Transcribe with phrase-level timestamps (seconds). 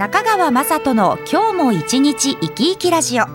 [0.00, 3.26] 中川雅人の今日も一日生き生きラジオ。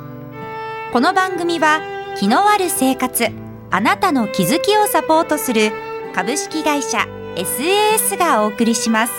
[0.91, 1.79] この番組は
[2.17, 3.27] 気のある生活
[3.69, 5.71] あなたの気づきをサポートする
[6.15, 7.05] 株式会社
[7.35, 9.13] SAS がお送りします。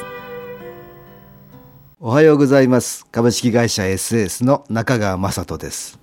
[2.01, 3.07] おはようございます。
[3.13, 6.01] 株式会社 SAS の中川雅人です。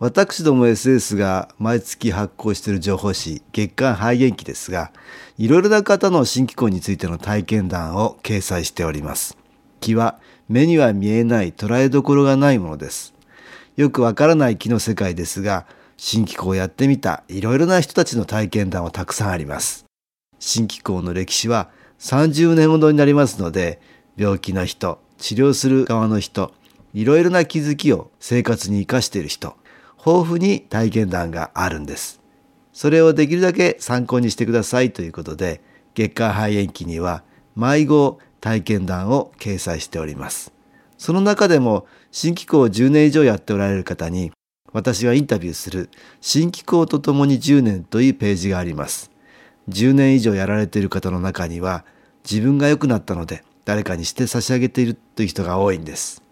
[0.00, 4.92] 私ども SS が毎月発行している情報誌月刊肺元気ですが
[5.38, 9.38] いろいろな方の新機構についての体験談を掲載しております。
[9.80, 13.14] 気は目には見えない捉えどころがないものです。
[13.76, 19.84] よくわからない木の世界ですが、新機構をやってみたいろいろな人たちの体験談はたくさんあります。
[20.38, 23.80] 新機構の歴史は30年ほどになりますので、
[24.16, 26.52] 病気の人、治療する側の人、
[26.92, 29.56] いろいろな気づきを生活に生かしている人、
[30.04, 32.20] 豊富に体験談があるんです。
[32.72, 35.62] それをできるだけ参考にしてくださいということで、
[35.94, 37.22] 月間肺炎期には
[37.56, 40.52] 迷子体験談を掲載しております。
[40.98, 44.32] その中でも新機構を10年以上やっておられる方に
[44.74, 45.88] 私がインタビューする
[46.20, 49.10] 新機構とともに10年というページがあります。
[49.70, 51.86] 10年以上やられている方の中には
[52.30, 56.22] 自分が良くなったので誰かにして差し上げているという人が多いんです。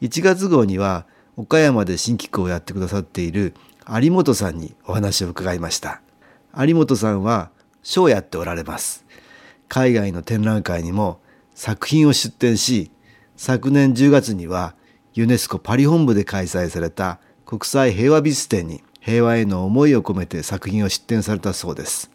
[0.00, 1.04] 1月号には
[1.36, 3.52] 岡山で新機構をやってくださっている
[3.86, 6.00] 有本さんにお話を伺いました。
[6.56, 7.50] 有本さんは
[7.82, 9.04] 書をやっておられます。
[9.68, 11.20] 海外の展覧会にも
[11.54, 12.90] 作品を出展し、
[13.36, 14.74] 昨年10月には
[15.14, 22.10] ユネスコパリ本部で開催された国際平和美術展に平和への思いを込めて作品を出展されたそうです。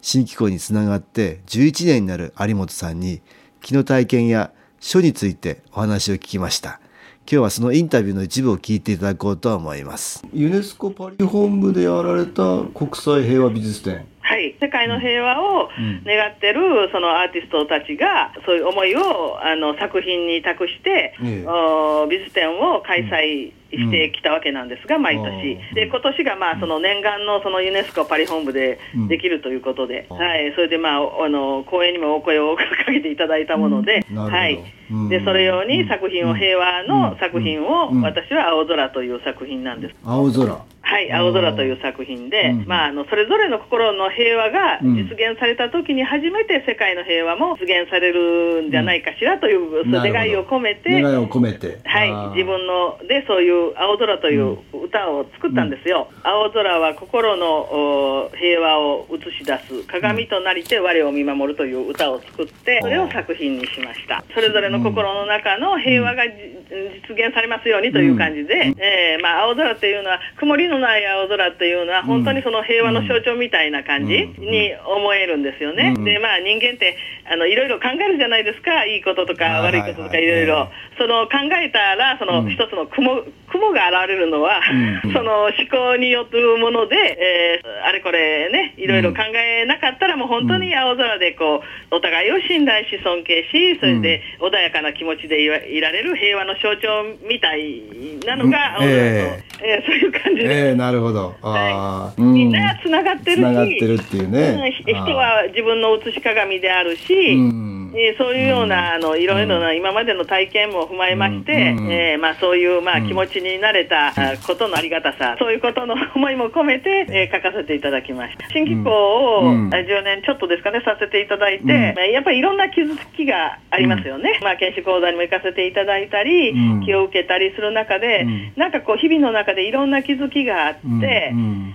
[0.00, 3.22] 新機構につながって11年になる有本さんに
[3.60, 6.80] 気の体験や書についてお話を聞きました。
[7.26, 10.22] 今日はそのインタビューの一部を聞いていただこうと思います。
[10.32, 12.42] ユネスコパリ本部でやられた
[12.74, 14.06] 国際平和美術展。
[14.24, 15.68] はい、世界の平和を
[16.06, 25.58] 願ってるそのアーティストたちがそういう思いをあの作品に託して、ええ、美術展を開催してきたわけなんですが、毎年。
[25.74, 34.62] で、今年がまあ、その念願のそのユネスコパリ本部でできるということで、はい、それでまあ、あの、公演にもお声をかけていただいたもので、はい。
[35.08, 39.94] で、それ用に作品を、平和の作品を、私は青空という作品なんです。
[40.04, 64.22] 青空はい、青空という作品で、まあ、あのそれぞれの心の平和が実現された時に初めて世界の平和も実現されるんじゃないかしらという、願いを込めて、願いを込めて、はい、自分のでそういう青空という歌を作ったんですよ、うん、青空は心の平和を映し出す鏡となりて我を見守るという歌を作ってそれを作品にしました。
[64.34, 76.96] それぞれの心の中の平和が実現されますようにという感じで、うん、えー、まあ、青空っていうのは曇りのない青空っていうのは本当にその平和の象徴みたいな感じに思えるんですよね、でまあ人間って
[77.30, 78.84] あのいろいろ考えるじゃないですか。
[78.84, 80.68] いいこととか悪いこととかいろいろ。
[80.98, 84.60] その考えたらその一つの雲雲が現れるのは、
[85.04, 97.82] うん、 その思考によるもので、えー、あれこれね、いろいろ考えなかったら、もう本当に青空でこう、お互いを信頼し、尊敬し、それで穏やかな気持ちでいられる平和の象徴みたい
[98.26, 99.42] なのが青空と、え。
[99.60, 100.68] ー、えー、そういう感じで。
[100.68, 101.34] えー、なるほど。
[101.42, 104.72] はい、みんなつながってるし、つながってるっていうね。
[104.84, 114.12] 人は自分の写し鏡であるし、うんえー、そういうような、あのいろいろな今までの体験も踏まえまして、えー、まあ、そういう、まあ、気持ちになれた
[114.46, 118.48] ことのありがたさ、そういうことの思いも込めて、 えー、書かせていただきました。
[118.50, 124.40] 新機構を10年ちょっとですかね、させていただいて、やっぱりいろんな気づきがありますよね。
[124.42, 126.54] まあ、研修講座にも行かせていただいたり、
[126.84, 128.26] 気を受けたりする中で、
[128.56, 131.32] なんかこう、日々の中でいろんな気づきがあって、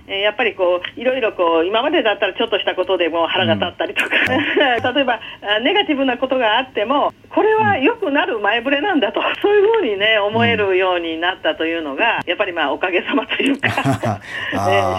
[0.08, 4.16] えやっぱりこう、いろいろこう、今までだったらちょっとしたことでも腹が立ったりとか、
[4.92, 5.20] 例えば、
[5.62, 13.70] ネガティブなことがあってもこれは良くなる前触れなんだと、 そういうふうにね思えるようになったというのがやっぱりまあおかげさまというか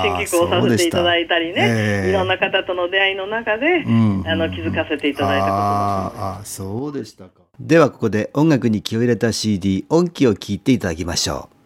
[0.02, 7.30] 新規構させていただいたりね、えー、いろんな方との出会いの中で、うん、あの気づかせていただいたことああそうでしたか。
[7.58, 11.59] ではここで音楽に気を入れた CD 音機を聴いていただきましょう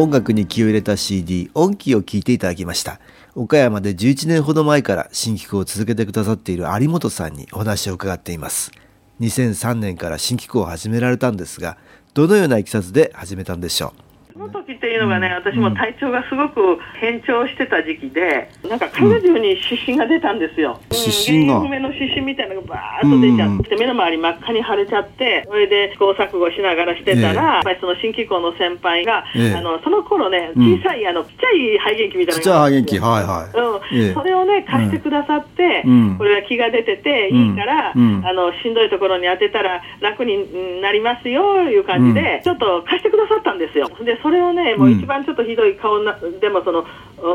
[0.00, 3.00] 音楽に気を入れた CD 音機を聴いていただきました。
[3.34, 8.72] 岡山で11年ほど前から新曲を続けてくださっている有本さんにお話を伺っています。
[9.20, 11.76] 2003年から新曲を始められたんですが
[12.14, 14.09] どのようないきさつで始めたんでしょう？
[14.40, 20.80] の時っていうのがね、私も体調がすごく変調してた時期で、なんか体中に湿疹が出たんですよ。
[20.90, 21.60] 湿疹が。
[21.60, 29.54] 不明の湿疹みたいなのがバーッと出ちゃって、目の周り真っ赤に腫れちゃって、それで試行錯誤しながらしてたら、やっぱりその新機構の先輩が、ええ。
[29.54, 30.80] あのその頃ね、うん。
[30.80, 33.94] 小さい、あのちっちゃい肺元気みたいなちっちゃい肺元気はいはい。
[33.94, 34.04] うん。
[34.08, 34.14] ええ。
[34.14, 36.16] それをね、貸してくださって、うん。
[36.16, 38.22] これは気が出てていいから、うん。
[38.24, 43.90] あのしんどいところに当てたら楽にうんなりますよいう感じで、ちょっと貸してくださったんですよ。
[44.04, 46.84] で、それをね、もう一番ちょっとひどい顔な、でもその、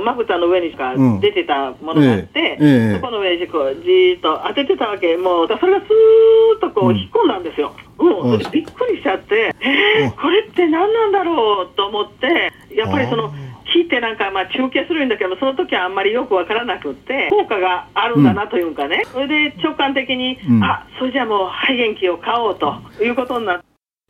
[0.04, 1.20] まぶたの上にしかうん。
[1.20, 2.58] 出てたものがあって、ええ。
[2.60, 2.96] ええ。
[2.96, 7.74] そこの上にこうじーっと当ててたわけ、もう、それがスーッとこううん引っ込んだんですよ。
[8.00, 10.10] うん、うんびっくりしちゃって、えうん。
[10.10, 13.32] ー、これって何なんだろうと思って、やっぱりその、
[13.74, 20.64] 聞いてなんかまあ中継するんだけど、その時はあんまりよくわからなくって、効果があるんだなというかね、それで直感的に、うん。
[20.64, 23.66] あそれじゃあもう肺元気を買おうということになって。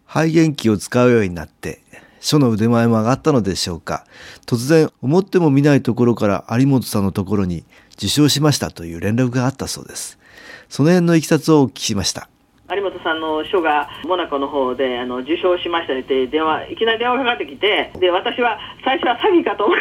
[0.07, 1.79] 肺元気を使うようになって
[2.25, 4.05] 書の腕前も上がったのでしょうか。
[4.47, 7.63] 突然思っても見ないところから有本さんのところに
[7.97, 10.17] 受賞しましたという連絡があったそうです。
[10.67, 12.27] その辺のいきさつをお聞きしました。
[12.67, 19.77] 有本さんの書がモナコの方であの受賞しましたねって電話いきなり電話かかってきてで私は最初は詐欺かと思っ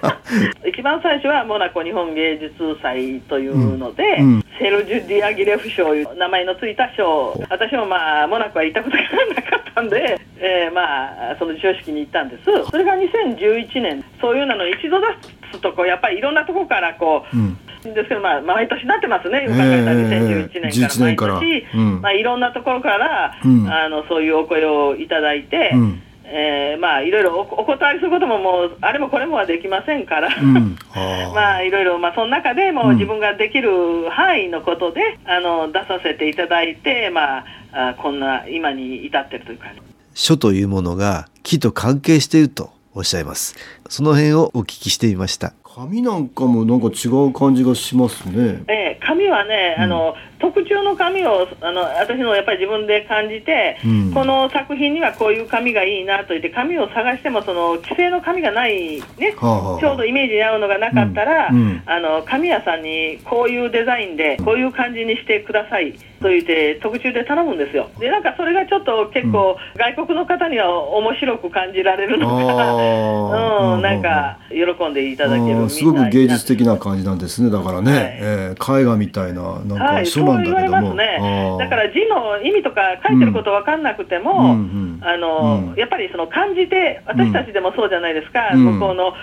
[0.00, 0.18] た。
[0.68, 4.44] 一番最初はモナコ日本芸術祭というので、うんうん。
[4.60, 7.34] セルジュ・ディアギレフ賞いう名前のついた賞。
[7.50, 9.02] 私もまあモナコは行ったことが
[9.34, 12.44] なかったんで、えーまあその授賞式に行ったんです。
[12.70, 14.04] それが2011年。
[14.20, 15.06] そういうのの一度出
[15.52, 17.58] すとこうやっぱりいろんなところからこう、うん。
[17.82, 21.34] ですけど、まあ、毎年なってますね、ええたらええ2011 11年から。
[21.34, 22.00] 毎年、うん。
[22.00, 23.68] まあ、いろんなところから、うん。
[23.68, 26.02] あのそういうお声をいただいて、うん
[26.34, 30.28] えーまあ、いろいろおお断りすることももう、あれもこれもはできませんから。
[30.28, 39.80] うん あーまあいろいろ、まあ、その中でもうん自分ができる範囲のことで、あの出させていただいて、まあ、あこんな今に至ってるという感じ。
[40.14, 43.56] 書というものが木と関係しているとおっしゃいます
[43.88, 48.62] その辺をお聞きしてみました髪なんかもなんか違う感じがしますね。
[48.68, 54.12] えー紙はね、あの特注の紙をあの私のやっぱり自分で感じて、うん。
[54.12, 61.82] この作品にはこういう紙がいいなと言って紙を探してもその既製の紙がない、ねはあはあちょうどイメージに合うのがなかったら、うんうん。
[61.86, 67.88] あの紙屋さんにこういうデザインでこういう感じにしてくださいと言って特注で頼むんですよ。
[68.00, 73.74] でなんかそれがちょっと結構、外国の方には面白く感じられるのあか、ー。
[73.76, 77.50] うん、なんか喜んでいただけるすごく芸術的な感じなんですね。
[77.50, 78.18] だからね、はい。
[78.20, 81.56] えー絵画みたいななんはい、そう言われますね。
[81.58, 84.48] だから字の意味とか書いてること分かんなくても、うん。
[84.50, 85.74] うんあのうん。
[85.74, 88.78] やっぱりその感じて、私たちでもそうじゃないですか、うん。
[88.78, 89.14] 向こうの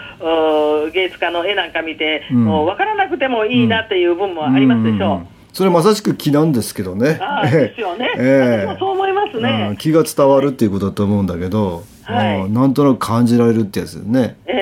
[0.86, 2.46] お芸術家の絵なんか見て、うん。
[2.46, 5.56] もう分からなくてもいいなっていう分もありますでしょう。
[5.56, 7.18] それまさしく気なんですけどね。
[7.22, 8.66] ああですよね、 ええ。
[8.68, 9.44] 私もそう思いますうん。
[9.44, 9.76] ね。
[9.80, 12.42] 気が伝わるっていうことだと思うんだけど、はい。
[12.42, 14.36] うんなんとなく感じられるってやつですね。
[14.46, 14.54] え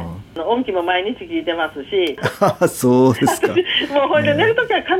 [0.00, 2.16] え音機も毎日聞いてますし、
[2.60, 3.48] う んそうですか。
[3.94, 4.92] もうほいで寝るときは必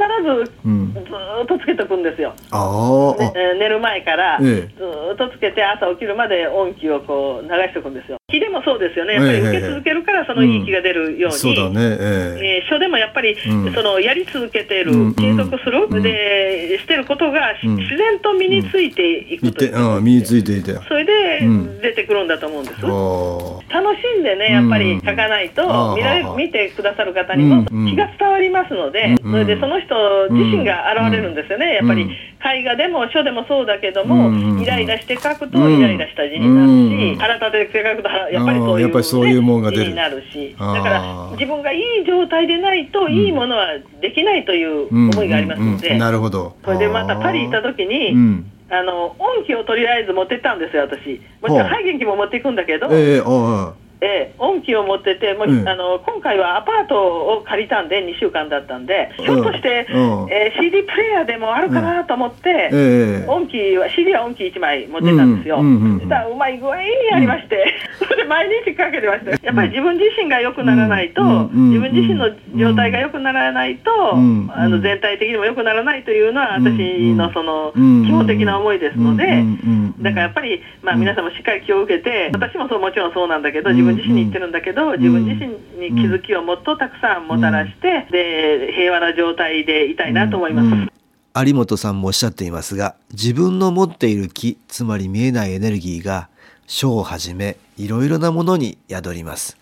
[0.47, 2.33] ずうんずーっとつけとくんですよ。
[2.51, 4.71] あーあ、えー寝る前からず
[5.13, 8.17] っとつけて朝起きるまで音気をこう流しておくんですよ。
[8.35, 9.15] 気でもそうですよね。
[9.15, 11.39] やっぱりええ受け続けるからそのいい気が出るように。
[11.39, 13.73] 書でもやっぱり、うん。
[13.73, 16.03] そのやり続けてる、うん継続する、うん。
[16.03, 17.77] でしてることが、しうん。
[17.77, 20.73] 自然と身についていくというん、身についていて。
[20.73, 21.81] あそれでうん。
[21.81, 22.77] 出てくるんだと思うんです。
[22.83, 23.81] あ。
[23.81, 25.95] 楽しんでね、やっぱり書かないと、うん。
[25.97, 27.87] 見られ見てくださる方にもうん。
[27.91, 29.33] 気が伝わりますので、うん。
[29.33, 29.95] それでその人
[30.31, 32.09] 自身が現れるんですよね、やっぱり
[32.45, 35.79] 絵画でも書でもそうだけども、うんイライラして書くとうん。
[35.79, 37.19] イライラした字になるし、うん。
[37.19, 39.85] 腹立てて書くとやっぱりそういう,、うんやっぱりそういうもんが出る。
[39.85, 43.67] 字になるし、だから自分がいい状態でないと、いいものは
[44.01, 46.57] できないという思いがありますので、なるほど。
[46.65, 48.51] それでまたパリ行った時に、うん。
[48.71, 51.21] あの音機をとりあえず持ってったんですよ、私。
[51.43, 52.89] もちろんはあ肺元気も持っていくんだけど。
[52.91, 53.73] ええあ
[54.05, 55.67] ええ、音機を持ってて、もううん。
[55.67, 60.29] あの今回はアパートを借りたんで、2週間だったんで、ひょっとして、うん。
[60.31, 62.53] えー CD プレイヤーでもあるかなと思って、あ。
[62.71, 66.01] ええ音機は CD は音機1枚持ってたんですよ、うんうんうん。
[66.01, 66.83] したらうまい具合に
[67.15, 67.65] ありまして、
[67.99, 79.25] それで毎日かけてました、やっぱり自分自身が良くならないと、うんうん自分自身の状態が良くならないと、うんあの全体的にも良くならないというのは、うん私のそのうん基本的な思いですので。
[79.25, 79.41] うんうんう
[79.81, 85.49] んだからやっぱり、まあ、うん皆さんもしっかり気を受けて、私もそうもちろんそうなんだけど、自分自身に言ってるんだけど、自分自身
[85.79, 90.67] に気づきをもっとたくさんもたらして、で平和な状態でいたいなと思います。
[90.67, 90.91] うん
[91.37, 96.29] 有本さんもおっしゃっていますが自分の持っている気つまり見えないエネルギーが
[96.69, 99.59] 書をはじめいろいろなものに宿ります。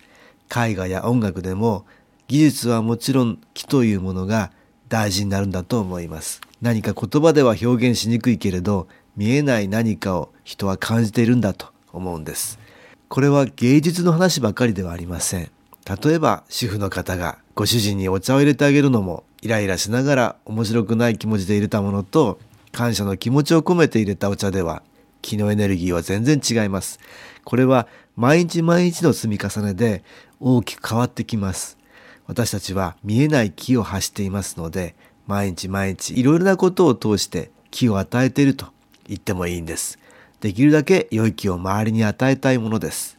[0.55, 1.87] 絵画や音楽でも
[2.29, 4.51] 技術はもちろん木というものが
[4.91, 6.43] 大事になるんだと思います。
[6.61, 8.87] 何か言葉では表現しにくいけれど
[9.17, 12.59] 見えない何かを人は感じているんだと思うんです
[13.12, 15.50] これは芸術の話ばかりではありません。
[16.02, 22.40] 例えば主婦の方がご主人にお茶を入れてあげるのもイライラしながら面白くない気持ちで入れたものと
[22.73, 24.83] 感謝の気持ちを込めて入れたお茶では
[25.21, 27.00] 気のエネルギーは全然違います。
[27.45, 30.04] これは毎日毎日の積み重ねで
[30.40, 31.76] 大きく変わってきます。
[32.26, 34.95] 私たちは見えない気を発していますので
[35.26, 38.69] 毎日毎日いろいろなことを通して気を与えていると
[39.07, 39.99] 言ってもいいんです。
[40.43, 43.17] できるだけ良い気を周りに与えたいものです。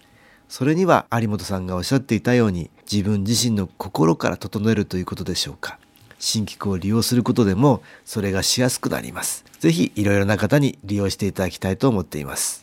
[0.50, 5.80] それには有本さんがおっしゃっていたように自分自身の心から整えるということでしょうか。
[6.20, 9.46] 新機構を利用することでもそれがしやすくなります。
[9.62, 12.63] ぜひいろいろな方に利用していただきたいと思っています。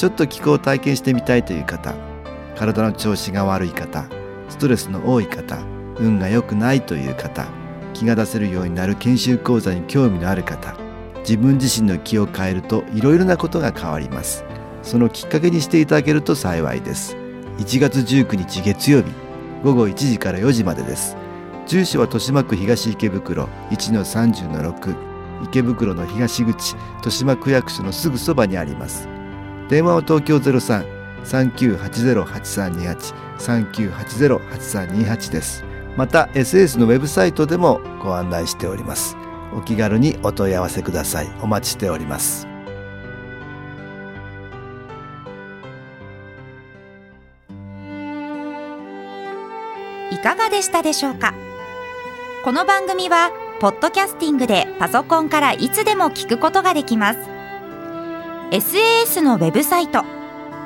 [0.00, 1.94] ちょっと気候を体験してみたいという方
[2.56, 4.06] 体の調子が悪い方
[4.48, 5.58] ストレスの多い方
[5.98, 7.46] 運が良くないという方
[7.92, 10.74] 気が出せるようになる研修講座に興味のある方
[11.18, 14.42] 自分自身の気を変えるといろいろなことが変わります。
[14.82, 17.14] そのきっかけにしていただけると幸いです。
[17.58, 19.10] 1月19日月曜日
[19.62, 21.14] 午後1時から4時までです。
[21.66, 24.96] 住所は豊島区東池袋1-30-6
[25.44, 29.19] 池袋の東口豊島区役所のすぐそばにあります。
[29.70, 30.38] 電話は東京
[31.24, 35.62] 03-3980-8328 3980-8328です。
[35.96, 39.16] また SS のウェブサイトでもご案内しております。
[39.56, 41.28] お気軽にお問い合わせください。
[41.40, 42.48] お待ちしております。
[50.10, 51.32] いかがでしたでしょうか？
[52.44, 57.20] この番組はポッドキャスティングでパソコンからいつでも聞くことができます。
[58.50, 60.04] SAS のウェブサイト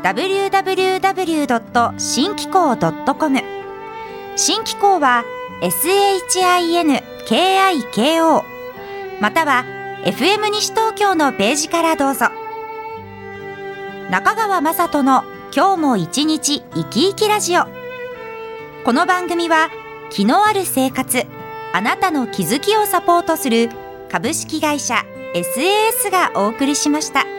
[0.02, 1.98] www.
[1.98, 3.42] 新機構 .com
[4.36, 5.22] 新機構は
[5.60, 8.42] SHINKIKO
[9.20, 9.66] または
[10.04, 12.28] FM 西東京のページからどうぞ
[14.10, 15.24] 中川雅人の
[15.54, 17.66] 今日も一日生き生きラジオ
[18.84, 19.68] この番組は
[20.10, 21.26] 気のある生活
[21.74, 23.68] あなたの気づきをサポートする
[24.10, 27.33] 株式会社 SAS がお送りしました。